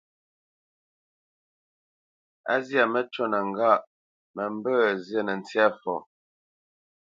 [2.53, 3.85] A zyâ məcûnə ŋgâʼ:
[4.35, 5.95] mə mbə̄ zînə ntsyâ fɔ.